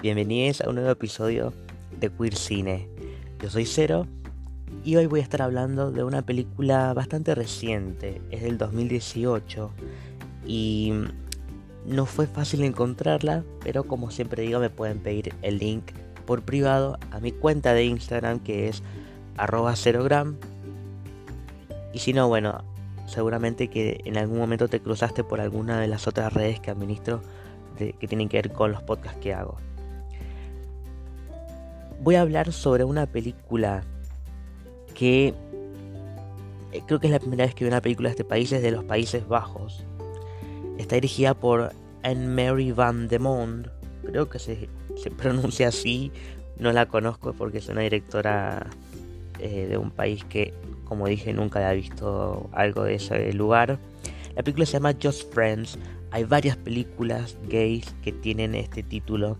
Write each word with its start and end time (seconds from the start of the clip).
Bienvenidos 0.00 0.60
a 0.60 0.68
un 0.68 0.76
nuevo 0.76 0.92
episodio 0.92 1.52
de 1.98 2.08
Queer 2.08 2.36
Cine. 2.36 2.88
Yo 3.42 3.50
soy 3.50 3.66
Cero 3.66 4.06
y 4.84 4.94
hoy 4.94 5.06
voy 5.06 5.18
a 5.18 5.24
estar 5.24 5.42
hablando 5.42 5.90
de 5.90 6.04
una 6.04 6.22
película 6.22 6.94
bastante 6.94 7.34
reciente, 7.34 8.22
es 8.30 8.42
del 8.42 8.58
2018 8.58 9.72
y 10.46 10.92
no 11.84 12.06
fue 12.06 12.28
fácil 12.28 12.62
encontrarla, 12.62 13.42
pero 13.64 13.88
como 13.88 14.12
siempre 14.12 14.44
digo 14.44 14.60
me 14.60 14.70
pueden 14.70 15.00
pedir 15.00 15.34
el 15.42 15.58
link 15.58 15.90
por 16.24 16.42
privado 16.42 16.96
a 17.10 17.18
mi 17.18 17.32
cuenta 17.32 17.74
de 17.74 17.86
Instagram 17.86 18.38
que 18.38 18.68
es 18.68 18.84
cerogram. 19.74 20.36
Y 21.92 21.98
si 21.98 22.12
no, 22.12 22.28
bueno, 22.28 22.62
seguramente 23.06 23.66
que 23.66 24.00
en 24.04 24.16
algún 24.16 24.38
momento 24.38 24.68
te 24.68 24.78
cruzaste 24.78 25.24
por 25.24 25.40
alguna 25.40 25.80
de 25.80 25.88
las 25.88 26.06
otras 26.06 26.32
redes 26.32 26.60
que 26.60 26.70
administro 26.70 27.20
que 27.78 28.08
tienen 28.08 28.28
que 28.28 28.36
ver 28.38 28.52
con 28.52 28.72
los 28.72 28.82
podcasts 28.82 29.20
que 29.20 29.32
hago. 29.32 29.56
Voy 32.00 32.14
a 32.14 32.22
hablar 32.22 32.52
sobre 32.52 32.84
una 32.84 33.06
película 33.06 33.82
que 34.94 35.34
eh, 36.72 36.82
creo 36.86 37.00
que 37.00 37.06
es 37.06 37.12
la 37.12 37.18
primera 37.18 37.44
vez 37.44 37.54
que 37.54 37.64
veo 37.64 37.72
una 37.72 37.80
película 37.80 38.08
de 38.08 38.12
este 38.12 38.24
país, 38.24 38.52
es 38.52 38.62
de 38.62 38.70
los 38.70 38.84
Países 38.84 39.26
Bajos. 39.26 39.84
Está 40.76 40.96
dirigida 40.96 41.34
por 41.34 41.72
Anne-Mary 42.02 42.72
Van 42.72 43.08
de 43.08 43.18
Mond, 43.18 43.70
creo 44.04 44.28
que 44.28 44.38
se, 44.38 44.68
pronuncia 45.16 45.68
así, 45.68 46.12
no 46.58 46.72
la 46.72 46.86
conozco 46.86 47.32
porque 47.32 47.58
es 47.58 47.68
una 47.68 47.80
directora 47.80 48.66
eh, 49.38 49.66
de 49.68 49.78
un 49.78 49.90
país 49.90 50.24
que, 50.24 50.52
como 50.84 51.06
dije, 51.06 51.32
nunca 51.32 51.60
había 51.60 51.80
visto 51.80 52.48
algo 52.52 52.84
de 52.84 52.94
ese 52.96 53.32
lugar. 53.32 53.78
La 54.36 54.42
película 54.42 54.66
se 54.66 54.74
llama 54.74 54.94
Just 55.02 55.32
Friends, 55.32 55.78
hay 56.10 56.24
varias 56.24 56.56
películas 56.56 57.36
gays 57.48 57.94
que 58.02 58.12
tienen 58.12 58.54
este 58.54 58.82
título. 58.82 59.36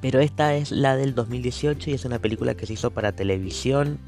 Pero 0.00 0.20
esta 0.20 0.54
es 0.54 0.70
la 0.70 0.96
del 0.96 1.14
2018 1.14 1.90
y 1.90 1.94
es 1.94 2.04
una 2.04 2.18
película 2.18 2.54
que 2.54 2.66
se 2.66 2.74
hizo 2.74 2.90
para 2.90 3.12
televisión. 3.12 3.98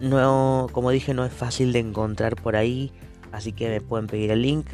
No, 0.00 0.68
como 0.72 0.90
dije, 0.90 1.14
no 1.14 1.24
es 1.24 1.32
fácil 1.32 1.72
de 1.72 1.80
encontrar 1.80 2.36
por 2.36 2.56
ahí, 2.56 2.92
así 3.32 3.52
que 3.52 3.68
me 3.68 3.80
pueden 3.80 4.06
pedir 4.06 4.30
el 4.30 4.42
link. 4.42 4.66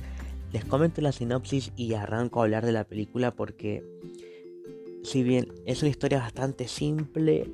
Les 0.52 0.64
comento 0.64 1.00
la 1.00 1.12
sinopsis 1.12 1.72
y 1.76 1.94
arranco 1.94 2.40
a 2.40 2.44
hablar 2.44 2.64
de 2.66 2.72
la 2.72 2.84
película 2.84 3.32
porque 3.32 3.84
si 5.02 5.22
bien 5.22 5.52
es 5.66 5.82
una 5.82 5.90
historia 5.90 6.18
bastante 6.18 6.66
simple, 6.66 7.50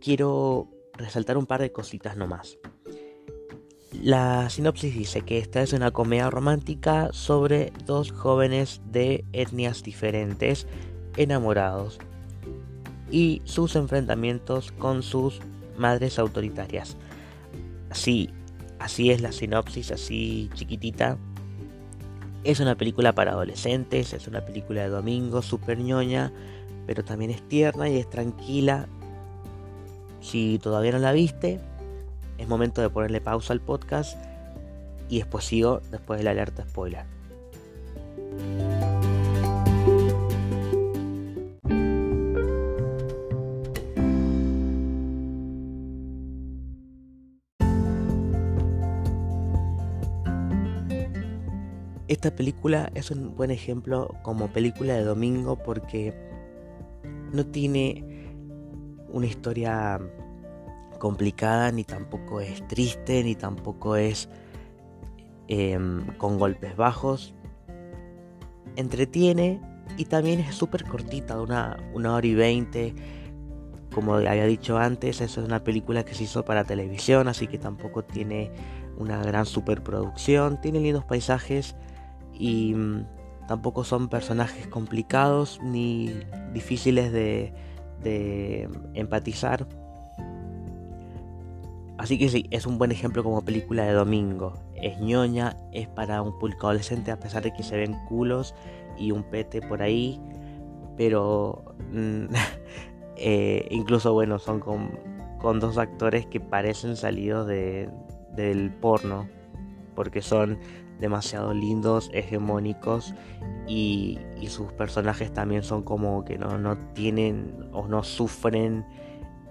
quiero 0.00 0.68
resaltar 0.94 1.38
un 1.38 1.46
par 1.46 1.60
de 1.60 1.72
cositas 1.72 2.16
nomás. 2.16 2.58
La 4.04 4.50
sinopsis 4.50 4.94
dice 4.94 5.22
que 5.22 5.38
esta 5.38 5.62
es 5.62 5.72
una 5.72 5.90
comedia 5.90 6.28
romántica 6.28 7.08
sobre 7.14 7.72
dos 7.86 8.12
jóvenes 8.12 8.82
de 8.92 9.24
etnias 9.32 9.82
diferentes 9.82 10.66
enamorados 11.16 11.98
y 13.10 13.40
sus 13.46 13.76
enfrentamientos 13.76 14.72
con 14.72 15.02
sus 15.02 15.40
madres 15.78 16.18
autoritarias. 16.18 16.98
Así, 17.88 18.28
así 18.78 19.10
es 19.10 19.22
la 19.22 19.32
sinopsis, 19.32 19.90
así 19.90 20.50
chiquitita. 20.52 21.16
Es 22.42 22.60
una 22.60 22.74
película 22.74 23.14
para 23.14 23.32
adolescentes, 23.32 24.12
es 24.12 24.28
una 24.28 24.44
película 24.44 24.82
de 24.82 24.90
domingo, 24.90 25.40
súper 25.40 25.78
ñoña, 25.78 26.30
pero 26.86 27.04
también 27.06 27.30
es 27.30 27.40
tierna 27.48 27.88
y 27.88 27.96
es 27.96 28.10
tranquila. 28.10 28.86
Si 30.20 30.58
todavía 30.58 30.92
no 30.92 30.98
la 30.98 31.12
viste, 31.12 31.58
es 32.38 32.48
momento 32.48 32.80
de 32.82 32.90
ponerle 32.90 33.20
pausa 33.20 33.52
al 33.52 33.60
podcast 33.60 34.18
y 35.08 35.18
después 35.18 35.44
sigo 35.44 35.80
después 35.90 36.18
de 36.18 36.24
la 36.24 36.30
alerta 36.30 36.64
spoiler. 36.68 37.04
Esta 52.06 52.36
película 52.36 52.90
es 52.94 53.10
un 53.10 53.34
buen 53.34 53.50
ejemplo 53.50 54.14
como 54.22 54.48
película 54.48 54.94
de 54.94 55.04
domingo 55.04 55.56
porque 55.62 56.14
no 57.32 57.44
tiene 57.46 58.32
una 59.08 59.26
historia 59.26 60.00
complicada, 61.04 61.70
ni 61.70 61.84
tampoco 61.84 62.40
es 62.40 62.66
triste, 62.66 63.22
ni 63.22 63.34
tampoco 63.34 63.94
es 63.96 64.30
em, 65.48 66.06
con 66.16 66.38
golpes 66.38 66.74
bajos. 66.76 67.34
Entretiene 68.76 69.60
y 69.98 70.06
también 70.06 70.40
es 70.40 70.54
súper 70.54 70.84
cortita, 70.84 71.38
una, 71.38 71.76
una 71.92 72.14
hora 72.14 72.26
y 72.26 72.34
veinte. 72.34 72.94
Como 73.94 74.14
había 74.14 74.46
dicho 74.46 74.78
antes, 74.78 75.20
eso 75.20 75.42
es 75.42 75.46
una 75.46 75.62
película 75.62 76.06
que 76.06 76.14
se 76.14 76.24
hizo 76.24 76.42
para 76.46 76.64
televisión, 76.64 77.28
así 77.28 77.48
que 77.48 77.58
tampoco 77.58 78.02
tiene 78.02 78.50
una 78.96 79.22
gran 79.22 79.44
superproducción. 79.44 80.58
Tiene 80.62 80.80
lindos 80.80 81.04
paisajes 81.04 81.76
y 82.32 82.72
mm, 82.74 83.06
tampoco 83.46 83.84
son 83.84 84.08
personajes 84.08 84.68
complicados 84.68 85.60
ni 85.62 86.14
difíciles 86.54 87.12
de, 87.12 87.52
de 88.02 88.70
empatizar. 88.94 89.83
Así 92.04 92.18
que 92.18 92.28
sí, 92.28 92.46
es 92.50 92.66
un 92.66 92.76
buen 92.76 92.92
ejemplo 92.92 93.24
como 93.24 93.42
película 93.42 93.86
de 93.86 93.94
domingo. 93.94 94.52
Es 94.74 95.00
ñoña, 95.00 95.56
es 95.72 95.88
para 95.88 96.20
un 96.20 96.38
público 96.38 96.66
adolescente 96.66 97.10
a 97.10 97.18
pesar 97.18 97.42
de 97.42 97.54
que 97.54 97.62
se 97.62 97.78
ven 97.78 97.96
culos 98.06 98.54
y 98.98 99.10
un 99.10 99.22
pete 99.22 99.62
por 99.62 99.80
ahí. 99.80 100.20
Pero 100.98 101.64
mm, 101.94 102.26
eh, 103.16 103.66
incluso 103.70 104.12
bueno, 104.12 104.38
son 104.38 104.60
con, 104.60 104.90
dos 105.60 105.78
actores 105.78 106.26
que 106.26 106.40
parecen 106.40 106.96
salidos 106.96 107.46
de, 107.46 107.88
del 108.36 108.70
porno. 108.70 109.26
Porque 109.94 110.20
son 110.20 110.58
demasiado 111.00 111.54
lindos, 111.54 112.10
hegemónicos 112.12 113.14
y, 113.66 114.18
sus 114.48 114.70
personajes 114.74 115.32
también 115.32 115.62
son 115.62 115.82
como 115.82 116.22
que 116.26 116.36
no, 116.36 116.58
no 116.58 116.76
tienen 116.92 117.70
o 117.72 117.88
no 117.88 118.02
sufren 118.02 118.84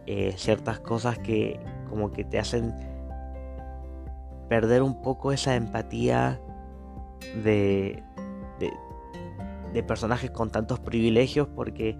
eh, 0.05 0.35
ciertas 0.37 0.79
cosas 0.79 1.17
que 1.17 1.59
como 1.89 2.11
que 2.11 2.23
te 2.23 2.39
hacen 2.39 2.73
perder 4.49 4.83
un 4.83 5.01
poco 5.01 5.31
esa 5.31 5.55
empatía 5.55 6.39
de, 7.43 8.03
de, 9.73 9.83
personajes 9.83 10.29
con 10.29 10.51
tantos 10.51 10.79
privilegios 10.79 11.47
porque 11.47 11.97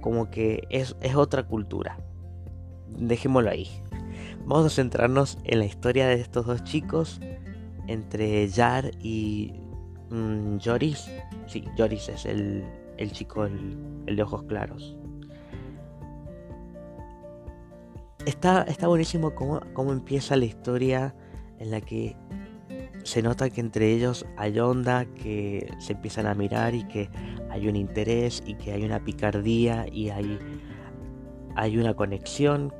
como 0.00 0.30
que 0.30 0.66
es, 0.70 0.96
es 1.00 1.14
otra 1.14 1.44
cultura. 1.44 1.98
Dejémoslo 2.88 3.50
ahí. 3.50 3.68
Vamos 4.44 4.66
a 4.66 4.70
centrarnos 4.70 5.38
en 5.44 5.60
la 5.60 5.64
historia 5.64 6.06
de 6.06 6.14
estos 6.14 6.46
dos 6.46 6.62
chicos, 6.64 7.20
entre 7.86 8.48
Jar 8.50 8.90
y 9.00 9.54
mm, 10.10 10.58
Joris. 10.62 11.10
Sí, 11.46 11.64
Joris 11.78 12.08
es 12.08 12.26
el, 12.26 12.64
el 12.98 13.12
chico, 13.12 13.46
el 13.46 14.16
de 14.16 14.22
ojos 14.22 14.42
claros. 14.44 14.96
Está, 18.26 18.62
está 18.62 18.86
buenísimo 18.86 19.34
cómo, 19.34 19.60
cómo 19.72 19.92
empieza 19.92 20.36
la 20.36 20.44
historia 20.44 21.14
en 21.58 21.70
la 21.70 21.80
que 21.80 22.16
se 23.04 23.22
nota 23.22 23.50
que 23.50 23.60
entre 23.60 23.92
ellos 23.92 24.26
hay 24.36 24.58
onda, 24.60 25.04
que 25.06 25.72
se 25.78 25.94
empiezan 25.94 26.26
a 26.26 26.34
mirar 26.34 26.74
y 26.74 26.84
que 26.84 27.10
hay 27.50 27.68
un 27.68 27.76
interés 27.76 28.42
y 28.46 28.54
que 28.54 28.72
hay 28.72 28.84
una 28.84 29.00
picardía 29.00 29.86
y 29.90 30.10
hay, 30.10 30.38
hay 31.56 31.78
una 31.78 31.94
conexión. 31.94 32.72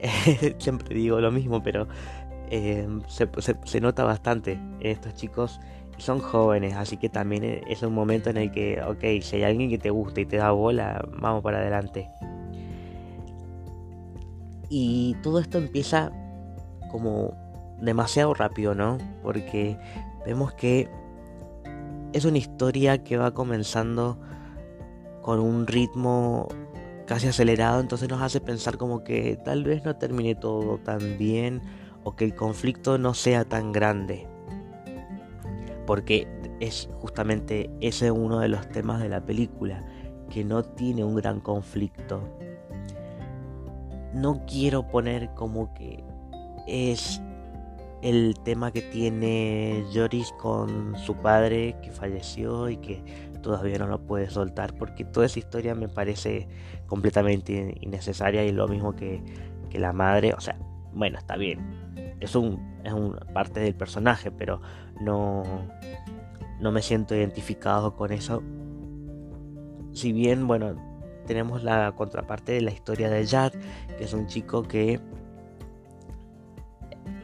Siempre 0.58 0.94
digo 0.94 1.20
lo 1.20 1.30
mismo, 1.30 1.62
pero 1.62 1.86
eh, 2.50 2.86
se, 3.06 3.28
se, 3.64 3.80
nota 3.80 4.04
bastante 4.04 4.52
en 4.52 4.78
estos 4.80 5.14
chicos. 5.14 5.60
Son 5.98 6.18
jóvenes, 6.18 6.74
así 6.74 6.96
que 6.96 7.08
también 7.08 7.62
es 7.68 7.82
un 7.82 7.94
momento 7.94 8.28
en 8.28 8.36
el 8.38 8.50
que, 8.50 8.82
ok, 8.82 9.22
si 9.22 9.36
hay 9.36 9.44
alguien 9.44 9.70
que 9.70 9.78
te 9.78 9.90
gusta 9.90 10.20
y 10.20 10.26
te 10.26 10.38
da 10.38 10.50
bola, 10.50 11.06
vamos 11.20 11.42
para 11.44 11.58
adelante. 11.58 12.10
Y 14.68 15.16
todo 15.22 15.38
esto 15.38 15.58
empieza 15.58 16.10
como 16.90 17.34
demasiado 17.80 18.34
rápido, 18.34 18.74
¿no? 18.74 18.98
Porque 19.22 19.78
vemos 20.24 20.54
que 20.54 20.88
es 22.12 22.24
una 22.24 22.38
historia 22.38 23.02
que 23.02 23.16
va 23.16 23.34
comenzando 23.34 24.18
con 25.22 25.40
un 25.40 25.66
ritmo 25.66 26.48
casi 27.06 27.26
acelerado, 27.26 27.80
entonces 27.80 28.08
nos 28.08 28.22
hace 28.22 28.40
pensar 28.40 28.78
como 28.78 29.04
que 29.04 29.36
tal 29.44 29.64
vez 29.64 29.84
no 29.84 29.96
termine 29.96 30.34
todo 30.34 30.78
tan 30.78 31.18
bien 31.18 31.60
o 32.02 32.14
que 32.14 32.24
el 32.24 32.34
conflicto 32.34 32.98
no 32.98 33.14
sea 33.14 33.44
tan 33.44 33.72
grande. 33.72 34.26
Porque 35.86 36.28
es 36.60 36.88
justamente 37.00 37.70
ese 37.80 38.10
uno 38.10 38.38
de 38.38 38.48
los 38.48 38.68
temas 38.68 39.02
de 39.02 39.08
la 39.08 39.24
película, 39.24 39.84
que 40.30 40.44
no 40.44 40.62
tiene 40.62 41.04
un 41.04 41.16
gran 41.16 41.40
conflicto 41.40 42.22
no 44.14 44.42
quiero 44.46 44.86
poner 44.86 45.30
como 45.34 45.74
que 45.74 46.02
es 46.66 47.20
el 48.02 48.34
tema 48.44 48.70
que 48.70 48.82
tiene 48.82 49.84
Joris 49.92 50.32
con 50.32 50.96
su 50.98 51.14
padre 51.16 51.76
que 51.82 51.90
falleció 51.90 52.68
y 52.68 52.76
que 52.76 53.02
todavía 53.42 53.78
no 53.78 53.86
lo 53.86 54.06
puede 54.06 54.30
soltar 54.30 54.74
porque 54.74 55.04
toda 55.04 55.26
esa 55.26 55.38
historia 55.38 55.74
me 55.74 55.88
parece 55.88 56.48
completamente 56.86 57.76
innecesaria 57.80 58.44
y 58.44 58.52
lo 58.52 58.68
mismo 58.68 58.94
que, 58.94 59.22
que 59.70 59.78
la 59.78 59.92
madre, 59.92 60.32
o 60.32 60.40
sea, 60.40 60.56
bueno, 60.92 61.18
está 61.18 61.36
bien, 61.36 61.60
es 62.20 62.34
un 62.36 62.74
es 62.84 62.92
una 62.92 63.20
parte 63.32 63.60
del 63.60 63.74
personaje, 63.74 64.30
pero 64.30 64.60
no 65.00 65.42
no 66.60 66.72
me 66.72 66.82
siento 66.82 67.14
identificado 67.14 67.96
con 67.96 68.12
eso. 68.12 68.42
Si 69.92 70.12
bien, 70.12 70.46
bueno, 70.46 70.93
tenemos 71.26 71.62
la 71.62 71.92
contraparte 71.92 72.52
de 72.52 72.60
la 72.60 72.70
historia 72.70 73.10
de 73.10 73.26
Jad, 73.26 73.52
que 73.96 74.04
es 74.04 74.12
un 74.12 74.26
chico 74.26 74.62
que 74.62 75.00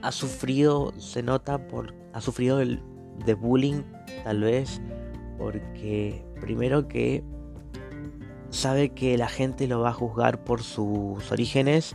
ha 0.03 0.13
sufrido, 0.13 0.93
se 0.99 1.23
nota 1.23 1.67
por, 1.69 1.95
ha 2.13 2.21
sufrido 2.21 2.61
el, 2.61 2.83
de 3.25 3.35
bullying, 3.35 3.83
tal 4.25 4.41
vez, 4.41 4.81
porque 5.39 6.25
primero 6.41 6.89
que 6.89 7.23
sabe 8.51 8.91
que 8.91 9.17
la 9.17 9.29
gente 9.29 9.67
lo 9.67 9.81
va 9.81 9.91
a 9.91 9.95
juzgar 9.95 10.43
por 10.45 10.63
sus 10.63 11.31
orígenes 11.31 11.95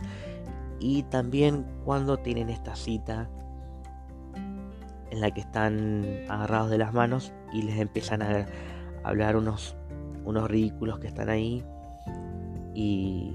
y 0.78 1.02
también 1.04 1.66
cuando 1.84 2.18
tienen 2.18 2.48
esta 2.48 2.76
cita 2.76 3.28
en 5.10 5.20
la 5.20 5.30
que 5.30 5.40
están 5.40 6.24
agarrados 6.28 6.70
de 6.70 6.78
las 6.78 6.92
manos 6.92 7.32
y 7.52 7.62
les 7.62 7.78
empiezan 7.78 8.22
a 8.22 8.46
hablar 9.04 9.36
unos, 9.36 9.76
unos 10.24 10.50
ridículos 10.50 10.98
que 10.98 11.06
están 11.06 11.28
ahí 11.28 11.64
y, 12.76 13.34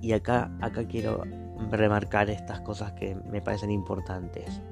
y 0.00 0.12
acá, 0.12 0.50
acá 0.60 0.86
quiero 0.86 1.24
remarcar 1.70 2.30
estas 2.30 2.60
cosas 2.60 2.92
que 2.92 3.16
me 3.30 3.42
parecen 3.42 3.70
importantes. 3.70 4.62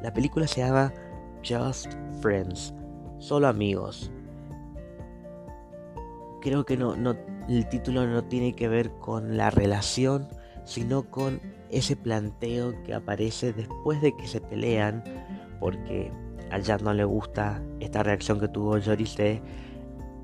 La 0.00 0.12
película 0.12 0.46
se 0.46 0.60
llama 0.60 0.94
Just 1.46 1.92
Friends, 2.20 2.72
solo 3.18 3.48
amigos. 3.48 4.12
Creo 6.40 6.64
que 6.64 6.76
no, 6.76 6.94
no, 6.96 7.16
el 7.48 7.68
título 7.68 8.06
no 8.06 8.24
tiene 8.24 8.54
que 8.54 8.68
ver 8.68 8.92
con 8.92 9.36
la 9.36 9.50
relación, 9.50 10.28
sino 10.64 11.10
con 11.10 11.40
ese 11.70 11.96
planteo 11.96 12.80
que 12.84 12.94
aparece 12.94 13.52
después 13.52 14.00
de 14.00 14.16
que 14.16 14.28
se 14.28 14.40
pelean, 14.40 15.02
porque 15.58 16.12
a 16.50 16.58
Jack 16.58 16.82
no 16.82 16.94
le 16.94 17.04
gusta 17.04 17.60
esta 17.80 18.02
reacción 18.02 18.40
que 18.40 18.48
tuvo 18.48 18.80
Joris 18.80 19.16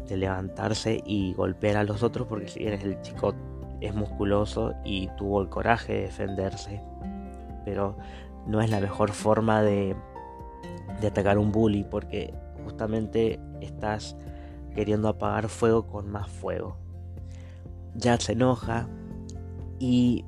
de 0.06 0.16
levantarse 0.16 1.02
y 1.04 1.34
golpear 1.34 1.76
a 1.76 1.84
los 1.84 2.02
otros, 2.02 2.26
porque 2.26 2.48
si 2.48 2.60
bien 2.60 2.74
es 2.74 2.84
el 2.84 3.00
chico 3.00 3.34
es 3.80 3.94
musculoso 3.94 4.74
y 4.84 5.08
tuvo 5.16 5.40
el 5.42 5.48
coraje 5.48 5.94
de 5.94 6.00
defenderse. 6.02 6.80
Pero 7.64 7.96
no 8.46 8.60
es 8.60 8.70
la 8.70 8.80
mejor 8.80 9.12
forma 9.12 9.62
de, 9.62 9.96
de 11.00 11.06
atacar 11.06 11.38
un 11.38 11.52
bully 11.52 11.84
porque 11.84 12.32
justamente 12.64 13.40
estás 13.60 14.16
queriendo 14.74 15.08
apagar 15.08 15.48
fuego 15.48 15.86
con 15.86 16.10
más 16.10 16.28
fuego. 16.28 16.76
Jack 17.94 18.20
se 18.20 18.32
enoja 18.32 18.88
y 19.78 20.24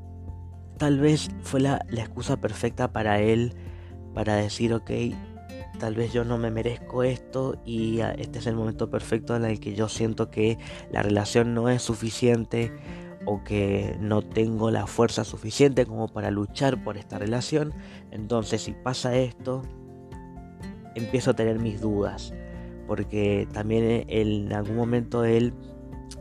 tal 0.78 0.98
vez 1.00 1.30
fue 1.42 1.60
la, 1.60 1.84
la, 1.90 2.02
excusa 2.02 2.38
perfecta 2.38 2.92
para 2.92 3.20
él 3.20 3.54
para 4.14 4.36
decir, 4.36 4.72
ok, 4.72 4.90
tal 5.78 5.94
vez 5.94 6.12
yo 6.12 6.24
no 6.24 6.38
me 6.38 6.50
merezco 6.50 7.02
esto 7.02 7.60
y 7.64 8.00
este 8.18 8.40
es 8.40 8.46
el 8.46 8.56
momento 8.56 8.90
perfecto 8.90 9.36
en 9.36 9.44
el 9.44 9.60
que 9.60 9.74
yo 9.74 9.88
siento 9.88 10.30
que 10.30 10.58
la 10.90 11.02
relación 11.02 11.54
no 11.54 11.68
es 11.68 11.82
suficiente 11.82 12.72
o 13.24 13.42
que 13.44 13.96
no 14.00 14.22
tengo 14.22 14.70
la 14.70 14.86
fuerza 14.86 15.24
suficiente 15.24 15.86
como 15.86 16.08
para 16.08 16.30
luchar 16.30 16.82
por 16.82 16.96
esta 16.96 17.18
relación, 17.18 17.74
entonces 18.10 18.62
si 18.62 18.72
pasa 18.72 19.16
esto, 19.16 19.62
empiezo 20.94 21.32
a 21.32 21.34
tener 21.34 21.58
mis 21.58 21.80
dudas, 21.80 22.32
porque 22.86 23.46
también 23.52 24.04
en 24.08 24.52
algún 24.52 24.76
momento 24.76 25.24
él, 25.24 25.52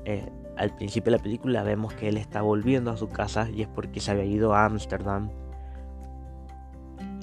eh, 0.05 0.29
al 0.57 0.75
principio 0.75 1.11
de 1.11 1.17
la 1.17 1.23
película 1.23 1.63
vemos 1.63 1.93
que 1.93 2.09
él 2.09 2.17
está 2.17 2.41
volviendo 2.41 2.91
a 2.91 2.97
su 2.97 3.09
casa 3.09 3.49
y 3.49 3.61
es 3.61 3.67
porque 3.67 3.99
se 3.99 4.11
había 4.11 4.25
ido 4.25 4.53
a 4.53 4.65
Ámsterdam 4.65 5.29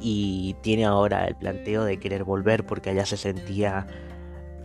y 0.06 0.55
tiene 0.61 0.85
ahora 0.85 1.27
el 1.27 1.35
planteo 1.35 1.83
de 1.85 1.99
querer 1.99 2.25
volver 2.25 2.67
porque 2.67 2.91
allá 2.91 3.06
se 3.06 3.17
sentía, 3.17 3.87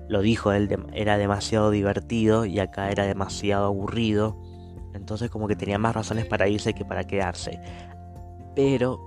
lo 0.09 0.21
dijo 0.21 0.51
él, 0.51 0.69
era 0.93 1.17
demasiado 1.17 1.71
divertido 1.71 2.43
y 2.43 2.59
acá 2.59 2.91
era 2.91 3.05
demasiado 3.05 3.65
aburrido 3.67 4.37
entonces 4.93 5.29
como 5.29 5.47
que 5.47 5.55
tenía 5.55 5.77
más 5.77 5.95
razones 5.95 6.25
para 6.25 6.47
irse 6.47 6.73
que 6.73 6.85
para 6.85 7.05
quedarse. 7.05 7.59
Pero 8.55 8.99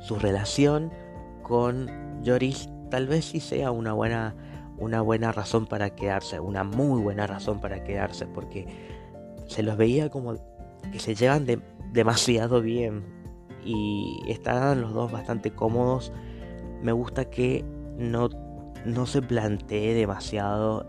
su 0.00 0.16
relación 0.16 0.92
con 1.42 1.88
Joris 2.24 2.68
tal 2.90 3.06
vez 3.06 3.24
sí 3.26 3.40
sea 3.40 3.70
una 3.70 3.92
buena, 3.92 4.34
una 4.78 5.00
buena 5.00 5.32
razón 5.32 5.66
para 5.66 5.94
quedarse, 5.94 6.40
una 6.40 6.64
muy 6.64 7.00
buena 7.00 7.26
razón 7.26 7.60
para 7.60 7.84
quedarse, 7.84 8.26
porque 8.26 8.66
se 9.46 9.62
los 9.62 9.76
veía 9.76 10.10
como 10.10 10.34
que 10.92 10.98
se 10.98 11.14
llevan 11.14 11.46
demasiado 11.92 12.60
bien 12.60 13.19
y 13.64 14.20
estaban 14.28 14.80
los 14.80 14.92
dos 14.92 15.10
bastante 15.12 15.50
cómodos. 15.50 16.12
Me 16.82 16.92
gusta 16.92 17.26
que 17.26 17.64
no, 17.98 18.28
no 18.84 19.06
se 19.06 19.22
plantee 19.22 19.94
demasiado 19.94 20.86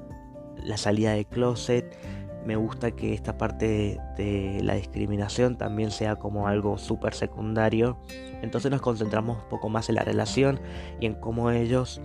la 0.63 0.77
salida 0.77 1.13
de 1.13 1.25
closet 1.25 1.97
me 2.45 2.55
gusta 2.55 2.91
que 2.91 3.13
esta 3.13 3.37
parte 3.37 3.99
de, 4.17 4.61
la 4.63 4.75
discriminación 4.75 5.57
también 5.57 5.91
sea 5.91 6.15
como 6.15 6.47
algo 6.47 6.77
súper 6.77 7.13
secundario. 7.13 7.97
Entonces 8.41 8.71
nos 8.71 8.81
concentramos 8.81 9.43
un 9.43 9.49
poco 9.49 9.69
más 9.69 9.89
en 9.89 9.95
la 9.95 10.03
relación 10.03 10.59
y 10.99 11.05
en 11.05 11.13
cómo 11.15 11.51
ellos 11.51 12.01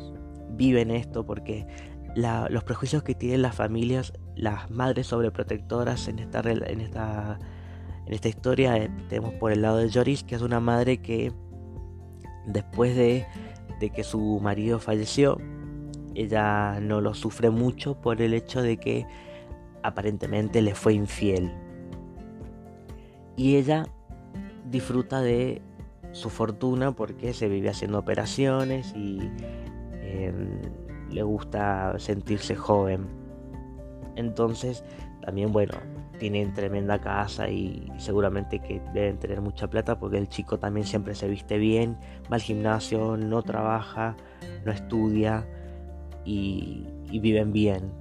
viven 0.51 0.91
esto, 0.91 1.25
porque 1.25 1.67
los 2.15 2.65
prejuicios 2.65 3.03
que 3.03 3.15
tienen 3.15 3.43
las 3.43 3.55
familias, 3.55 4.13
las 4.35 4.71
madres 4.71 5.07
sobreprotectoras 5.09 6.09
en 6.09 6.19
esta, 6.19 6.41
en 6.41 6.81
esta, 6.81 7.39
en 8.07 8.15
esta 8.15 8.29
historia, 8.29 8.77
eh, 8.77 8.91
tenemos 9.09 9.35
por 9.35 9.53
el 9.53 9.63
lado 9.63 9.79
de 9.79 9.91
Joris, 9.93 10.23
que 10.23 10.37
es 10.37 10.43
una 10.43 10.61
madre 10.61 10.99
que 10.99 11.33
después 12.47 12.95
de, 12.95 13.27
que 13.95 14.05
su 14.05 14.39
marido 14.41 14.79
falleció, 14.79 15.39
ella 16.15 16.79
no 16.81 17.01
lo 17.01 17.15
sufre 17.15 17.51
mucho 17.51 18.01
por 18.01 18.23
el 18.23 18.33
hecho 18.33 18.63
de 18.63 18.77
que 18.79 19.07
aparentemente 19.83 20.63
le 20.63 20.75
fue 20.75 20.95
infiel. 20.95 21.53
Y 23.37 23.57
ella 23.57 23.87
disfruta 24.71 25.21
de 25.21 25.61
su 26.13 26.31
fortuna 26.31 26.93
porque 26.93 27.35
se 27.35 27.49
vive 27.49 27.69
haciendo 27.69 27.99
operaciones 27.99 28.95
y 28.97 29.19
em, 30.01 30.63
le 31.11 31.23
gusta 31.23 31.99
sentirse 31.99 32.55
joven. 32.55 33.07
Entonces, 34.15 34.85
también, 35.21 35.53
bueno, 35.53 35.75
tienen 36.19 36.53
tremenda 36.53 36.99
casa 36.99 37.49
y 37.49 37.93
seguramente 37.99 38.59
que 38.59 38.81
deben 38.93 39.19
tener 39.19 39.41
mucha 39.41 39.69
plata 39.69 39.99
porque 39.99 40.19
el 40.19 40.29
chico 40.29 40.59
también 40.59 40.87
siempre 40.87 41.15
se 41.15 41.29
viste 41.29 41.59
bien, 41.59 41.97
va 42.31 42.37
al 42.37 42.43
gimnasio, 42.43 43.17
no 43.17 43.43
trabaja, 43.43 44.17
no 44.65 44.73
estudia 44.73 45.47
y, 46.25 46.87
viven 47.11 47.53
bien. 47.53 47.93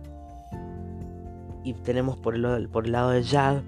Y 1.63 1.73
tenemos 1.73 2.17
por 2.17 2.35
el, 2.35 2.69
por 2.69 2.85
el 2.85 2.91
lado 2.91 3.11
de 3.11 3.23
Jad, 3.23 3.61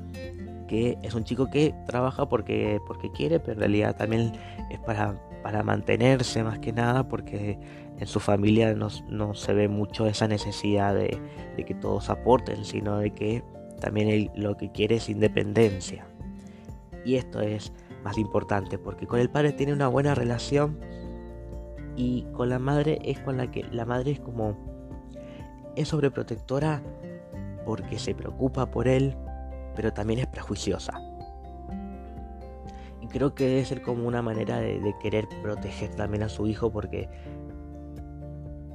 que 0.68 0.98
es 1.01 1.13
un 1.13 1.24
chico 1.24 1.50
que 1.50 1.74
trabaja 1.86 2.27
porque, 2.27 2.80
porque 2.86 3.12
quiere, 3.12 3.39
pero 3.39 3.54
en 3.54 3.60
realidad 3.60 3.96
también 3.96 4.34
es 4.70 4.80
para, 4.80 5.16
para 5.42 5.63
mantenerse 5.63 6.44
más 6.44 6.60
que 6.60 6.74
nada, 6.74 7.08
porque 7.08 7.58
en 8.00 8.08
su 8.08 8.20
familia 8.20 8.74
no, 8.75 9.34
se 9.34 9.54
ve 9.54 9.68
mucho 9.68 10.06
esa 10.08 10.27
necesidad 10.27 10.94
de, 10.94 11.20
que 11.66 11.74
todos 11.74 12.10
aporten, 12.10 12.63
sino 12.63 13.00
de 13.00 13.12
que 13.12 13.44
también 13.80 14.32
lo 14.36 14.58
que 14.58 14.72
quiere 14.72 14.96
es 14.96 15.10
independencia. 15.10 16.08
Y 17.06 17.16
esto 17.16 17.40
es 17.42 17.72
más 18.04 18.18
importante, 18.18 18.78
porque 18.78 19.08
con 19.08 19.20
el 19.20 19.30
padre 19.30 19.54
tiene 19.54 19.74
una 19.74 19.88
buena 19.88 20.16
relación 20.16 20.80
y 21.96 22.24
con 22.34 22.50
la 22.50 22.60
madre 22.60 23.00
es 23.04 23.20
con 23.20 23.38
la 23.38 23.50
que 23.50 23.64
la 23.72 23.86
madre 23.86 24.12
es 24.12 24.20
como 24.20 24.56
es 25.76 25.88
sobreprotectora 25.90 26.82
porque 27.66 28.00
se 28.00 28.16
preocupa 28.16 28.72
por 28.72 28.88
él, 28.88 29.16
pero 29.76 29.92
también 29.94 30.20
es 30.20 30.28
prejuiciosa. 30.28 31.00
Y 33.02 33.08
creo 33.08 33.36
que 33.36 33.48
debe 33.48 33.66
ser 33.66 33.82
como 33.82 34.08
una 34.08 34.22
manera 34.22 34.60
de, 34.60 34.96
querer 35.02 35.28
proteger 35.42 35.94
también 35.96 36.24
a 36.24 36.30
su 36.30 36.48
hijo 36.48 36.72
porque, 36.72 37.10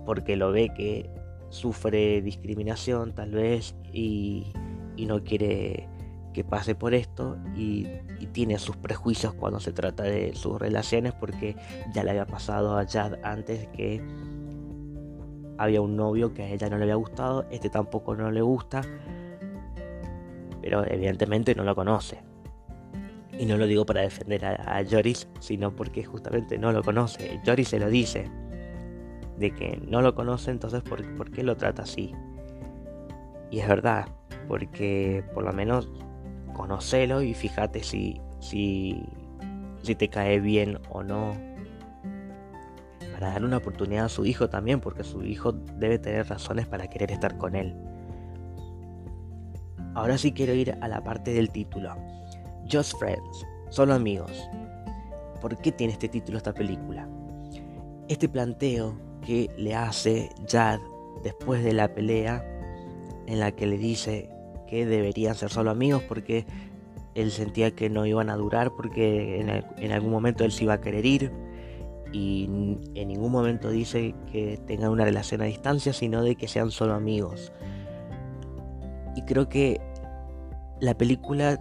porque 0.04 0.36
lo 0.36 0.52
ve 0.52 0.70
que 0.76 1.10
sufre 1.48 2.22
discriminación 2.22 3.14
tal 3.14 3.30
vez 3.32 3.74
y, 3.92 4.52
no 4.98 5.22
quiere 5.24 5.88
que 6.32 6.44
pase 6.44 6.74
por 6.74 6.94
esto 6.94 7.36
y, 7.54 7.86
y, 8.18 8.26
tiene 8.32 8.58
sus 8.58 8.76
prejuicios 8.76 9.34
cuando 9.34 9.60
se 9.60 9.72
trata 9.72 10.02
de 10.02 10.34
sus 10.34 10.58
relaciones 10.58 11.12
porque 11.12 11.56
ya 11.92 12.04
le 12.04 12.10
había 12.10 12.26
pasado 12.26 12.78
a 12.78 12.86
Jad 12.86 13.18
antes 13.22 13.68
que 13.68 14.02
había 15.58 15.80
un 15.80 15.96
novio 15.96 16.34
que 16.34 16.42
a 16.42 16.48
ella 16.48 16.68
no 16.68 16.76
le 16.76 16.84
había 16.84 16.94
gustado, 16.96 17.46
este 17.50 17.70
tampoco 17.70 18.16
no 18.16 18.30
le 18.30 18.42
gusta, 18.42 18.82
pero 20.60 20.84
evidentemente 20.86 21.54
no 21.54 21.64
lo 21.64 21.74
conoce. 21.74 22.18
Y 23.38 23.46
no 23.46 23.56
lo 23.56 23.66
digo 23.66 23.86
para 23.86 24.02
defender 24.02 24.44
a, 24.44 24.84
Joris, 24.88 25.28
sino 25.40 25.74
porque 25.74 26.04
justamente 26.04 26.58
no 26.58 26.70
lo 26.70 26.82
conoce. 26.82 27.40
Joris 27.44 27.68
se 27.68 27.78
lo 27.78 27.88
dice. 27.88 28.30
De 29.38 29.52
que 29.52 29.80
no 29.88 30.02
lo 30.02 30.14
conoce, 30.14 30.50
entonces 30.50 30.82
¿por, 30.82 31.14
¿por 31.14 31.30
qué 31.30 31.42
lo 31.42 31.56
trata 31.56 31.82
así? 31.82 32.12
Y 33.52 33.60
es 33.60 33.68
verdad, 33.68 34.06
porque 34.48 35.22
por 35.34 35.44
lo 35.44 35.52
menos 35.52 35.86
conocelo 36.54 37.20
y 37.20 37.34
fíjate 37.34 37.84
si, 37.84 38.18
si, 38.40 39.04
si 39.82 39.94
te 39.94 40.08
cae 40.08 40.40
bien 40.40 40.78
o 40.88 41.02
no. 41.02 41.34
Para 43.12 43.32
dar 43.32 43.44
una 43.44 43.58
oportunidad 43.58 44.06
a 44.06 44.08
su 44.08 44.24
hijo 44.24 44.48
también, 44.48 44.80
porque 44.80 45.04
su 45.04 45.22
hijo 45.22 45.52
debe 45.52 45.98
tener 45.98 46.26
razones 46.28 46.66
para 46.66 46.88
querer 46.88 47.12
estar 47.12 47.36
con 47.36 47.54
él. 47.54 47.76
Ahora 49.94 50.16
sí 50.16 50.32
quiero 50.32 50.54
ir 50.54 50.74
a 50.80 50.88
la 50.88 51.04
parte 51.04 51.34
del 51.34 51.50
título. 51.50 51.94
Just 52.72 52.98
Friends, 52.98 53.46
solo 53.68 53.92
amigos. 53.92 54.48
¿Por 55.42 55.58
qué 55.58 55.72
tiene 55.72 55.92
este 55.92 56.08
título 56.08 56.38
esta 56.38 56.54
película? 56.54 57.06
Este 58.08 58.30
planteo 58.30 58.98
que 59.20 59.50
le 59.58 59.74
hace 59.74 60.30
Jad 60.48 60.80
después 61.22 61.62
de 61.62 61.74
la 61.74 61.92
pelea 61.92 62.48
en 63.32 63.40
la 63.40 63.52
que 63.52 63.66
le 63.66 63.78
dice 63.78 64.28
que 64.68 64.84
deberían 64.84 65.34
ser 65.34 65.48
solo 65.48 65.70
amigos 65.70 66.02
porque 66.06 66.44
él 67.14 67.30
sentía 67.30 67.70
que 67.70 67.88
no 67.88 68.04
iban 68.04 68.28
a 68.28 68.36
durar 68.36 68.72
porque 68.76 69.40
en, 69.78 69.92
algún 69.92 70.10
momento 70.10 70.44
él 70.44 70.52
se 70.52 70.64
iba 70.64 70.74
a 70.74 70.80
querer 70.82 71.06
ir. 71.06 71.32
Y 72.12 72.44
en 72.94 73.08
ningún 73.08 73.32
momento 73.32 73.70
dice 73.70 74.14
que 74.30 74.60
tengan 74.66 74.90
una 74.90 75.06
relación 75.06 75.40
a 75.40 75.44
distancia 75.44 75.94
sino 75.94 76.22
de 76.22 76.36
que 76.36 76.46
sean 76.46 76.70
solo 76.70 76.92
amigos. 76.92 77.52
Y 79.16 79.22
creo 79.22 79.48
que 79.48 79.80
la 80.80 80.92
película 80.92 81.58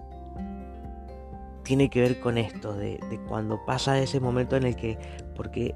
tiene 1.64 1.90
que 1.90 2.02
ver 2.02 2.20
con 2.20 2.38
esto, 2.38 2.74
de, 2.74 3.00
cuando 3.30 3.64
pasa 3.66 3.98
ese 4.00 4.20
momento 4.20 4.58
en 4.58 4.64
el 4.64 4.76
que, 4.76 4.98
porque 5.38 5.74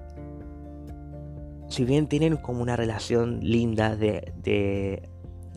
si 1.69 1.85
bien 1.85 2.07
tienen 2.07 2.35
como 2.35 2.61
una 2.61 2.75
relación 2.75 3.39
linda 3.41 3.95
de, 3.95 4.33
de, 4.43 5.07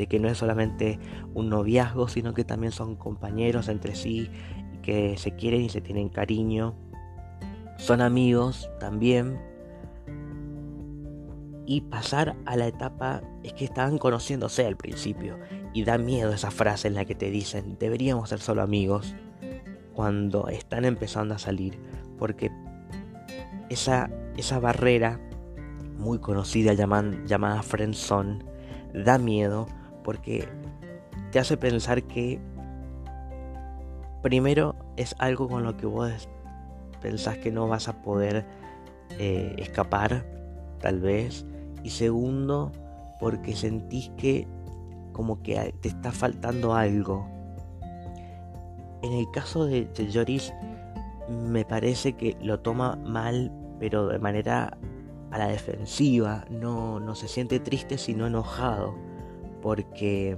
que 0.06 0.20
no 0.20 0.28
es 0.28 0.38
solamente 0.38 0.98
un 1.34 1.48
noviazgo, 1.48 2.08
sino 2.08 2.34
que 2.34 2.44
también 2.44 2.72
son 2.72 2.96
compañeros 2.96 3.68
entre 3.68 3.94
sí, 3.94 4.30
que 4.82 5.16
se 5.18 5.32
quieren 5.32 5.62
y 5.62 5.68
se 5.68 5.80
tienen 5.80 6.08
cariño, 6.08 6.74
son 7.76 8.00
amigos 8.00 8.70
también, 8.80 9.38
y 11.70 11.82
pasar 11.82 12.34
a 12.46 12.56
la 12.56 12.66
etapa 12.66 13.20
es 13.42 13.52
que 13.52 13.66
estaban 13.66 13.98
conociéndose 13.98 14.64
al 14.64 14.78
principio 14.78 15.38
y 15.74 15.84
da 15.84 15.98
miedo 15.98 16.32
esa 16.32 16.50
frase 16.50 16.88
en 16.88 16.94
la 16.94 17.04
que 17.04 17.14
te 17.14 17.30
dicen 17.30 17.76
deberíamos 17.78 18.30
ser 18.30 18.40
solo 18.40 18.62
amigos 18.62 19.14
cuando 19.92 20.48
están 20.48 20.86
empezando 20.86 21.34
a 21.34 21.38
salir 21.38 21.78
porque 22.16 22.50
esa, 23.68 24.08
esa 24.38 24.58
barrera 24.60 25.20
muy 25.98 26.20
conocida 26.20 26.72
llamada, 26.72 27.10
llamada 27.26 27.62
friendzone 27.62 28.38
da 28.94 29.18
miedo 29.18 29.66
porque 30.08 30.48
te 31.32 31.38
hace 31.38 31.58
pensar 31.58 32.02
que 32.04 32.40
primero 34.22 34.74
es 34.96 35.14
algo 35.18 35.50
con 35.50 35.64
lo 35.64 35.76
que 35.76 35.84
vos 35.84 36.30
pensás 37.02 37.36
que 37.36 37.52
no 37.52 37.68
vas 37.68 37.88
a 37.88 38.00
poder 38.00 38.46
eh, 39.18 39.54
escapar 39.58 40.24
tal 40.80 41.00
vez. 41.00 41.44
Y 41.82 41.90
segundo 41.90 42.72
porque 43.20 43.54
sentís 43.54 44.10
que 44.16 44.48
como 45.12 45.42
que 45.42 45.74
te 45.82 45.88
está 45.88 46.10
faltando 46.10 46.72
algo. 46.72 47.28
En 49.02 49.12
el 49.12 49.30
caso 49.30 49.66
de, 49.66 49.84
de 49.94 50.10
Joris 50.10 50.54
me 51.28 51.66
parece 51.66 52.14
que 52.14 52.34
lo 52.40 52.60
toma 52.60 52.96
mal 52.96 53.52
pero 53.78 54.06
de 54.06 54.18
manera 54.18 54.78
a 55.30 55.36
la 55.36 55.48
defensiva, 55.48 56.46
no, 56.48 56.98
no 56.98 57.14
se 57.14 57.28
siente 57.28 57.60
triste 57.60 57.98
sino 57.98 58.26
enojado 58.26 59.07
porque 59.60 60.36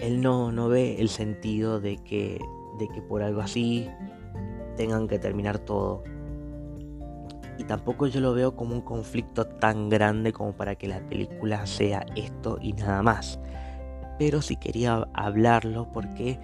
él 0.00 0.20
no, 0.20 0.52
no 0.52 0.68
ve 0.68 1.00
el 1.00 1.08
sentido 1.08 1.80
de 1.80 1.96
que, 1.98 2.40
de 2.78 2.88
que 2.88 3.02
por 3.02 3.22
algo 3.22 3.40
así 3.40 3.88
tengan 4.76 5.08
que 5.08 5.18
terminar 5.18 5.58
todo 5.58 6.02
y 7.58 7.64
tampoco 7.64 8.06
yo 8.06 8.20
lo 8.20 8.32
veo 8.32 8.54
como 8.54 8.74
un 8.74 8.80
conflicto 8.80 9.44
tan 9.44 9.88
grande 9.88 10.32
como 10.32 10.52
para 10.52 10.76
que 10.76 10.86
la 10.86 11.00
película 11.00 11.66
sea 11.66 12.06
esto 12.14 12.56
y 12.62 12.72
nada 12.72 13.02
más. 13.02 13.40
Pero 14.16 14.40
sí 14.40 14.56
quería 14.56 15.08
hablarlo 15.12 15.92
porque 15.92 16.38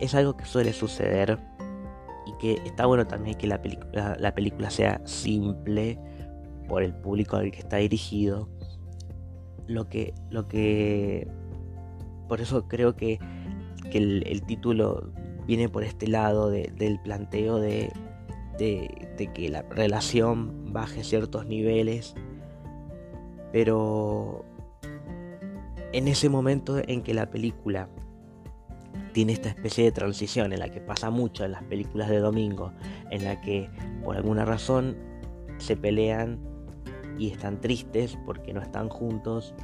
es 0.00 0.14
algo 0.14 0.36
que 0.36 0.46
suele 0.46 0.72
suceder 0.72 1.38
y 2.26 2.32
que 2.38 2.54
está 2.64 2.86
bueno 2.86 3.06
también 3.06 3.36
que 3.36 3.46
la 3.46 3.60
la 4.18 4.34
película 4.34 4.70
sea 4.70 5.00
simple 5.04 5.98
por 6.66 6.82
el 6.82 6.94
público 6.94 7.36
al 7.36 7.50
que 7.50 7.58
está 7.58 7.76
dirigido. 7.76 8.48
Lo 9.66 9.88
que, 9.88 10.14
lo 10.30 10.48
que, 10.48 11.28
por 12.28 12.40
eso 12.40 12.68
creo 12.68 12.96
que, 12.96 13.18
el, 13.92 14.42
título 14.42 15.10
viene 15.46 15.70
por 15.70 15.82
este 15.82 16.06
lado 16.06 16.50
del 16.50 17.00
planteo 17.02 17.58
de 17.58 17.90
de, 18.58 19.30
que 19.34 19.48
la 19.48 19.62
relación 19.62 20.72
baje 20.72 21.04
ciertos 21.04 21.46
niveles, 21.46 22.14
pero 23.52 24.44
en 25.92 26.08
ese 26.08 26.28
momento 26.28 26.80
en 26.86 27.02
que 27.02 27.14
la 27.14 27.30
película 27.30 27.88
tiene 29.12 29.32
esta 29.32 29.48
especie 29.48 29.84
de 29.84 29.92
transición 29.92 30.52
en 30.52 30.60
la 30.60 30.68
que 30.68 30.80
pasa 30.80 31.10
mucho 31.10 31.44
en 31.44 31.52
las 31.52 31.62
películas 31.64 32.08
de 32.08 32.18
domingo, 32.18 32.72
en 33.10 33.24
la 33.24 33.40
que 33.40 33.70
por 34.04 34.16
alguna 34.16 34.44
razón 34.44 34.96
se 35.58 35.76
pelean 35.76 36.38
y 37.18 37.30
están 37.30 37.60
tristes 37.60 38.18
porque 38.24 38.52
no 38.52 38.60
están 38.60 38.88
juntos 38.88 39.54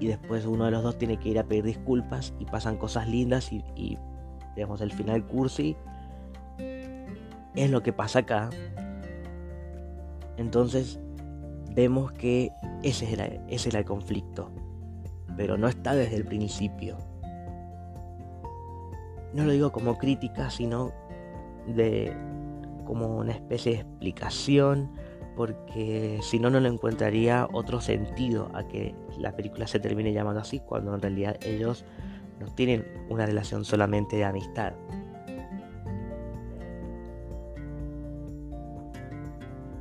y 0.00 0.08
después 0.08 0.46
uno 0.46 0.64
de 0.66 0.70
los 0.70 0.82
dos 0.82 0.98
tiene 0.98 1.18
que 1.18 1.30
ir 1.30 1.38
a 1.38 1.44
pedir 1.44 1.64
disculpas 1.64 2.34
y 2.38 2.44
pasan 2.44 2.76
cosas 2.76 3.08
lindas 3.08 3.52
y, 3.52 3.64
y 3.74 3.98
digamos 4.54 4.80
el 4.80 4.92
final 4.92 5.26
cursi 5.26 5.76
es 7.56 7.70
lo 7.70 7.82
que 7.82 7.92
pasa 7.92 8.20
acá. 8.20 8.50
Entonces 10.36 11.00
vemos 11.74 12.12
que 12.12 12.52
ese 12.82 13.12
era, 13.12 13.26
el 13.26 13.84
conflicto, 13.84 14.50
pero 15.36 15.56
no 15.56 15.68
está 15.68 15.94
desde 15.94 16.16
el 16.16 16.24
principio. 16.24 16.98
No 19.32 19.44
lo 19.44 19.52
digo 19.52 19.72
como 19.72 19.98
crítica, 19.98 20.50
sino 20.50 20.92
de 21.66 22.16
como 22.84 23.16
una 23.16 23.32
especie 23.32 23.72
de 23.72 23.78
explicación, 23.80 24.90
porque 25.36 26.18
si 26.22 26.40
no, 26.40 26.50
no 26.50 26.58
le 26.58 26.68
encontraría 26.68 27.46
otro 27.52 27.80
sentido 27.80 28.50
a 28.54 28.66
que 28.66 28.94
la 29.18 29.36
película 29.36 29.66
se 29.66 29.78
termine 29.78 30.12
llamando 30.12 30.40
así, 30.40 30.60
cuando 30.60 30.94
en 30.94 31.02
realidad 31.02 31.36
ellos 31.42 31.84
no 32.40 32.46
tienen 32.54 32.84
una 33.10 33.26
relación 33.26 33.64
solamente 33.64 34.16
de 34.16 34.24
amistad. 34.24 34.72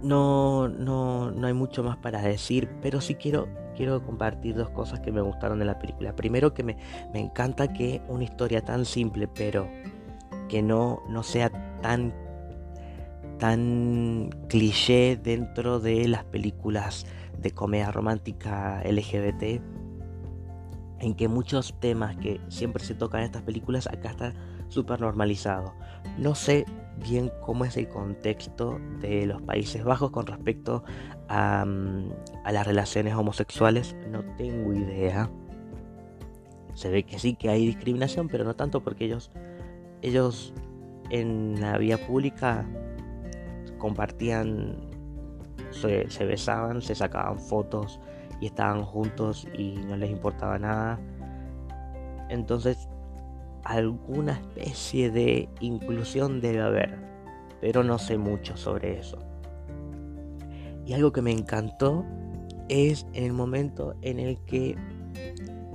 No, 0.04 0.68
no, 0.68 1.32
no 1.32 1.48
hay 1.48 1.54
mucho 1.54 1.84
más 1.84 1.98
para 1.98 2.22
decir, 2.22 2.70
pero 2.82 3.02
sí 3.02 3.16
quiero, 3.16 3.48
quiero 3.76 4.04
compartir 4.06 4.56
dos 4.56 4.70
cosas 4.70 5.00
que 5.00 5.12
me 5.12 5.22
gustaron 5.22 5.58
de 5.58 5.66
la 5.66 5.80
película. 5.80 6.16
Primero 6.16 6.54
que 6.54 6.64
me, 6.64 6.78
me 7.12 7.20
encanta 7.20 7.74
que 7.74 8.02
una 8.08 8.24
historia 8.24 8.62
tan 8.62 8.86
simple, 8.86 9.28
pero 9.28 9.68
que 10.48 10.62
no, 10.62 11.02
no 11.10 11.24
sea 11.24 11.50
tan, 11.82 12.14
tan 13.38 14.30
cliché 14.50 15.18
dentro 15.22 15.80
de 15.80 16.08
las 16.08 16.24
películas 16.25 17.06
de 17.39 17.51
comedia 17.51 17.92
romántica 17.92 18.82
LGBT, 18.84 19.62
en 21.00 21.13
que 21.15 21.27
muchos 21.27 21.80
temas 21.80 22.15
que 22.18 22.39
siempre 22.48 22.84
se 22.84 22.96
tocan 22.96 23.22
en 23.22 23.25
estas 23.25 23.44
películas 23.44 23.88
acá 23.88 24.12
están 24.12 24.34
súper 24.70 25.01
normalizados. 25.01 25.72
No 26.18 26.36
sé 26.36 26.65
bien 27.04 27.32
cómo 27.42 27.65
es 27.65 27.77
el 27.77 27.89
contexto 27.89 28.80
de 29.01 29.25
los 29.25 29.42
Países 29.42 29.84
Bajos 29.84 30.12
con 30.12 30.25
respecto 30.25 30.84
a, 31.27 31.65
mm, 31.65 32.10
las 32.51 32.65
relaciones 32.65 33.13
homosexuales. 33.15 33.96
No 34.10 34.24
tengo 34.38 34.74
idea. 34.74 35.30
Se 36.74 36.89
ve 36.89 37.04
que 37.04 37.20
sí 37.20 37.36
que 37.36 37.50
hay 37.50 37.65
discriminación, 37.65 38.27
pero 38.27 38.44
no 38.44 38.56
tanto 38.56 38.84
porque 38.84 39.06
ellos, 39.06 39.32
ellos 40.01 40.54
en 41.10 41.60
la 41.62 41.77
vía 41.77 42.06
pública 42.06 42.65
compartían, 43.86 44.77
se, 45.70 46.10
se 46.10 46.25
besaban, 46.25 46.82
se 46.82 46.96
sacaban 46.96 47.38
fotos 47.38 48.00
y 48.42 48.48
estaban 48.48 48.84
juntos 48.84 49.48
y 49.56 49.74
no 49.88 49.96
les 49.96 50.10
importaba 50.10 50.58
nada. 50.58 51.00
Entonces 52.30 52.89
alguna 53.63 54.34
especie 54.34 55.12
de 55.12 55.50
inclusión 55.60 56.42
debe 56.42 56.62
haber, 56.62 56.98
pero 57.62 57.84
no 57.84 58.00
sé 58.00 58.18
mucho 58.18 58.58
sobre 58.58 58.98
eso. 58.98 59.20
Y 60.88 60.94
algo 60.94 61.12
que 61.12 61.22
me 61.22 61.32
encantó 61.32 62.04
es 62.68 63.06
en 63.13 63.24
el 63.24 63.34
momento 63.34 63.94
en 64.01 64.20
el 64.20 64.39
que 64.46 64.75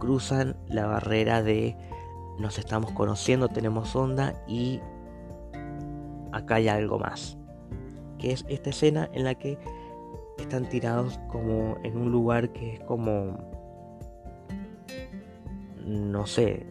cruzan 0.00 0.56
la 0.66 0.86
barrera 0.86 1.44
de 1.44 1.76
nos 2.40 2.58
estamos 2.58 2.90
conociendo, 2.90 3.46
tenemos 3.46 3.94
onda 3.94 4.34
y 4.48 4.80
acá 6.32 6.56
hay 6.56 6.66
algo 6.66 6.98
más. 6.98 7.39
Que 8.20 8.32
es 8.32 8.44
esta 8.48 8.70
escena 8.70 9.08
en 9.14 9.24
la 9.24 9.34
que 9.34 9.58
están 10.38 10.68
tirados 10.68 11.18
como 11.28 11.76
en 11.82 11.96
un 11.96 12.10
lugar 12.10 12.50
que 12.50 12.74
es 12.74 12.80
como... 12.80 13.38
No 15.86 16.26
sé. 16.26 16.66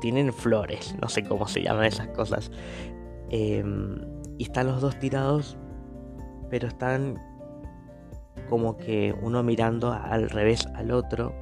Tienen 0.00 0.32
flores, 0.32 0.94
no 1.00 1.08
sé 1.08 1.24
cómo 1.24 1.46
se 1.46 1.62
llaman 1.62 1.84
esas 1.84 2.08
cosas. 2.08 2.50
Em, 3.28 4.00
y 4.38 4.44
están 4.44 4.66
los 4.66 4.80
dos 4.80 4.98
tirados, 4.98 5.58
pero 6.48 6.68
están 6.68 7.20
como 8.48 8.76
que 8.76 9.14
uno 9.20 9.42
mirando 9.42 9.92
al 9.92 10.30
revés 10.30 10.66
al 10.74 10.90
otro. 10.90 11.34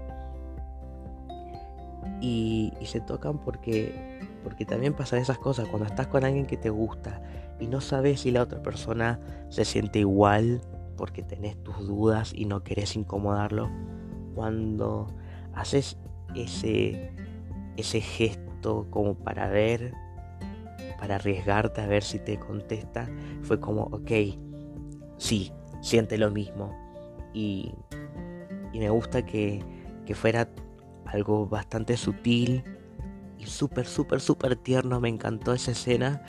Y, 2.20 2.72
y 2.80 2.86
se 2.86 3.00
tocan 3.00 3.38
porque, 3.38 4.20
porque 4.42 4.64
también 4.64 4.94
pasan 4.94 5.20
esas 5.20 5.38
cosas. 5.38 5.68
Cuando 5.68 5.86
estás 5.86 6.08
con 6.08 6.24
alguien 6.24 6.46
que 6.46 6.56
te 6.56 6.70
gusta 6.70 7.22
y 7.60 7.66
no 7.66 7.80
sabes 7.80 8.20
si 8.20 8.30
la 8.30 8.42
otra 8.42 8.62
persona 8.62 9.20
se 9.48 9.64
siente 9.64 10.00
igual 10.00 10.60
porque 10.96 11.22
tenés 11.22 11.56
tus 11.62 11.86
dudas 11.86 12.32
y 12.34 12.44
no 12.44 12.62
querés 12.62 12.96
incomodarlo. 12.96 13.70
Cuando 14.34 15.06
haces 15.54 15.96
ese, 16.34 17.12
ese 17.76 18.00
gesto 18.00 18.86
como 18.90 19.14
para 19.14 19.48
ver, 19.48 19.94
para 20.98 21.16
arriesgarte 21.16 21.80
a 21.80 21.86
ver 21.86 22.02
si 22.02 22.18
te 22.18 22.38
contesta, 22.38 23.08
fue 23.42 23.60
como, 23.60 23.84
ok, 23.84 24.10
sí, 25.16 25.52
siente 25.80 26.18
lo 26.18 26.30
mismo. 26.30 26.76
Y, 27.32 27.72
y 28.72 28.78
me 28.78 28.90
gusta 28.90 29.24
que, 29.24 29.62
que 30.06 30.14
fuera 30.14 30.48
algo 31.06 31.46
bastante 31.46 31.96
sutil 31.96 32.64
y 33.38 33.46
súper, 33.46 33.86
súper, 33.86 34.20
súper 34.20 34.56
tierno. 34.56 35.00
Me 35.00 35.08
encantó 35.08 35.52
esa 35.52 35.70
escena. 35.70 36.22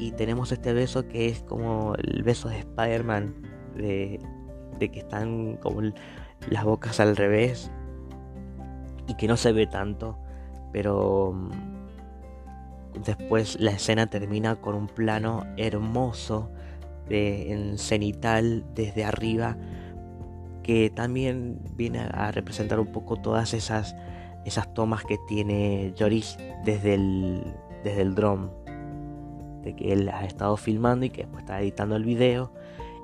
Y 0.00 0.12
tenemos 0.12 0.50
este 0.50 0.72
beso 0.72 1.06
que 1.06 1.26
es 1.28 1.42
como 1.42 1.94
el 1.94 2.22
beso 2.22 2.48
de 2.48 2.60
Spider-Man 2.60 3.34
de, 3.76 4.18
que 4.78 4.98
están 4.98 5.56
como 5.56 5.82
las 6.48 6.64
bocas 6.64 7.00
al 7.00 7.16
revés 7.16 7.70
y 9.06 9.14
que 9.16 9.28
no 9.28 9.36
se 9.36 9.52
ve 9.52 9.66
tanto, 9.66 10.18
pero 10.72 11.34
mm, 11.34 11.50
después 13.04 13.60
la 13.60 13.72
escena 13.72 14.06
termina 14.06 14.56
con 14.56 14.74
un 14.74 14.86
plano 14.86 15.44
hermoso 15.58 16.50
de, 17.10 17.52
en 17.52 17.76
cenital 17.76 18.64
desde 18.74 19.04
arriba 19.04 19.58
que 20.62 20.88
también 20.88 21.60
viene 21.76 22.00
a 22.00 22.32
representar 22.32 22.80
un 22.80 22.90
poco 22.90 23.16
todas 23.16 23.52
esas 23.52 23.94
esas 24.46 24.72
tomas 24.72 25.04
que 25.04 25.18
tiene 25.28 25.92
Joris 25.98 26.38
desde 26.64 26.94
el 26.94 27.54
desde 27.84 28.00
el 28.00 28.14
drone 28.14 28.48
de 29.62 29.74
que 29.74 29.92
él 29.92 30.08
ha 30.08 30.24
estado 30.24 30.56
filmando 30.56 31.06
y 31.06 31.10
que 31.10 31.22
después 31.22 31.42
está 31.42 31.60
editando 31.60 31.96
el 31.96 32.04
video 32.04 32.52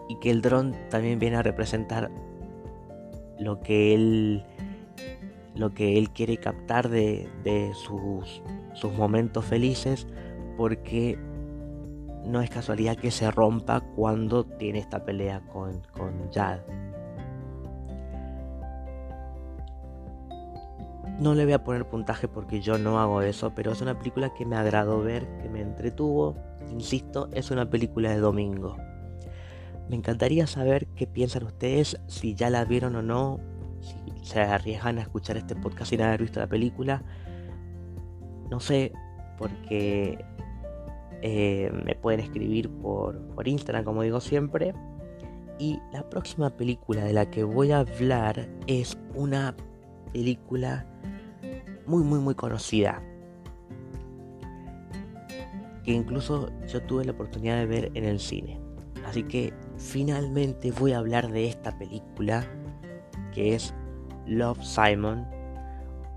y 0.08 0.16
que 0.16 0.30
el 0.30 0.42
dron 0.42 0.75
también 0.90 1.18
viene 1.18 1.36
a 1.36 1.42
representar 1.42 2.10
lo 3.38 3.60
que 3.60 3.94
él 3.94 4.44
lo 5.54 5.72
que 5.72 5.96
él 5.96 6.10
quiere 6.10 6.36
captar 6.36 6.90
de, 6.90 7.72
sus, 7.75 8.42
sus, 8.75 8.92
momentos 8.92 9.44
felices 9.46 10.06
porque 10.58 11.18
no 12.26 12.42
es 12.42 12.50
casualidad 12.50 12.96
que 12.96 13.10
se 13.10 13.30
rompa 13.30 13.80
cuando 13.80 14.45
tiene 14.45 14.80
esta 14.80 15.04
pelea 15.04 15.40
con, 15.47 15.80
con 15.92 16.30
Jad. 16.30 16.60
No 21.19 21.35
le 21.35 21.45
voy 21.45 21.55
a 21.55 21.65
poner 21.65 21.89
puntaje 21.89 22.29
porque 22.29 22.61
yo 22.61 22.76
no 22.76 23.00
hago 23.00 23.23
eso, 23.23 23.55
pero 23.55 23.73
es 23.73 23.81
una 23.81 23.99
película 23.99 24.35
que 24.35 24.45
me 24.45 24.57
agradó 24.57 25.02
ver, 25.02 25.26
que 25.41 25.49
me 25.49 25.63
entretuvo. 25.63 26.37
Insisto, 26.71 27.31
es 27.33 27.50
una 27.50 27.71
película 27.71 28.11
de 28.11 28.19
domingo. 28.19 28.76
Me 29.89 29.97
encantaría 29.97 30.47
saber 30.47 30.87
qué 30.89 31.07
piensan 31.07 31.45
ustedes, 31.45 31.99
si 32.07 32.35
ya 32.35 32.50
la 32.50 32.65
vieron 32.65 32.97
o 32.97 33.02
no, 33.02 33.41
si 33.81 34.26
se 34.26 34.41
arriesgan 34.41 34.99
a 34.99 35.02
escuchar 35.02 35.39
este 35.39 35.57
podcast 35.57 35.91
sin 35.91 36.02
haber 36.02 36.21
visto 36.21 36.39
la 36.39 36.49
película. 36.49 37.02
No 38.50 38.61
sé, 38.61 38.93
porque 39.39 40.23
eh, 41.23 41.71
me 41.85 41.95
pueden 41.95 42.21
escribir 42.21 42.69
por, 42.69 43.19
por 43.29 43.49
Instagram, 43.49 43.85
como 43.85 44.02
digo 44.02 44.21
siempre. 44.21 44.75
Y 45.59 45.81
la 45.93 46.09
próxima 46.11 46.50
película 46.50 47.05
de 47.05 47.15
la 47.15 47.31
que 47.31 47.43
voy 47.43 47.71
a 47.71 47.79
hablar 47.79 48.49
es 48.67 48.99
una 49.15 49.57
película 50.17 50.87
muy, 51.87 52.02
muy, 52.02 52.19
muy 52.21 52.35
conocida. 52.35 53.02
Que 55.85 55.93
incluso 55.93 56.49
yo 56.67 56.83
tuve 56.85 57.05
la 57.05 57.13
oportunidad 57.13 57.59
de 57.59 57.67
ver 57.67 57.91
en 57.93 58.05
el 58.05 58.19
cine. 58.19 58.59
Así 59.07 59.25
que 59.25 59.52
finalmente 59.76 60.73
voy 60.73 60.93
a 60.93 60.99
hablar 60.99 61.31
de 61.31 61.49
esta 61.49 61.76
película 61.79 62.47
que 63.35 63.55
es 63.55 63.75
Love 64.26 64.63
Simon. 64.63 65.26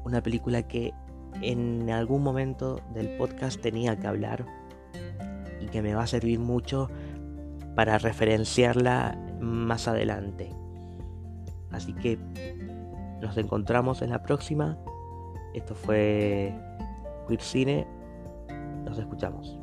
Una 0.06 0.24
película 0.24 0.66
que 0.66 0.94
en 1.42 1.90
algún 1.90 2.24
momento 2.24 2.80
del 2.94 3.18
podcast 3.18 3.60
tenía 3.60 4.00
que 4.00 4.08
hablar 4.08 4.46
y 5.60 5.66
que 5.66 5.82
me 5.82 5.94
va 5.94 6.04
a 6.04 6.08
servir 6.08 6.40
mucho 6.40 6.90
para 7.76 7.98
referenciarla 7.98 9.20
más 9.42 9.90
adelante. 9.90 10.56
Así 11.70 11.94
que 11.94 12.18
nos 13.22 13.38
encontramos 13.38 14.02
en 14.02 14.10
la 14.12 14.22
próxima. 14.22 14.78
Esto 15.54 15.76
fue 15.76 16.54
Queer 17.28 17.42
Cine. 17.42 17.88
Nos 18.86 18.98
escuchamos. 18.98 19.59